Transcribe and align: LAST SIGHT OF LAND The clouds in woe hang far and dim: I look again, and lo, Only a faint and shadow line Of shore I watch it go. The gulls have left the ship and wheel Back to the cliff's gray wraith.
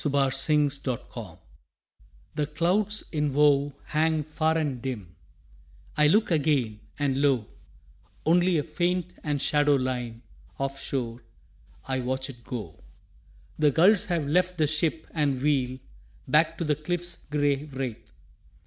LAST 0.03 0.41
SIGHT 0.41 0.87
OF 0.87 1.03
LAND 1.15 1.37
The 2.33 2.47
clouds 2.47 3.03
in 3.11 3.33
woe 3.35 3.75
hang 3.85 4.23
far 4.23 4.57
and 4.57 4.81
dim: 4.81 5.15
I 5.95 6.07
look 6.07 6.31
again, 6.31 6.79
and 6.97 7.21
lo, 7.21 7.45
Only 8.25 8.57
a 8.57 8.63
faint 8.63 9.13
and 9.23 9.39
shadow 9.39 9.75
line 9.75 10.23
Of 10.57 10.79
shore 10.79 11.21
I 11.87 11.99
watch 11.99 12.31
it 12.31 12.43
go. 12.43 12.79
The 13.59 13.69
gulls 13.69 14.05
have 14.05 14.25
left 14.27 14.57
the 14.57 14.65
ship 14.65 15.05
and 15.11 15.39
wheel 15.39 15.77
Back 16.27 16.57
to 16.57 16.63
the 16.63 16.73
cliff's 16.73 17.15
gray 17.29 17.65
wraith. 17.65 18.11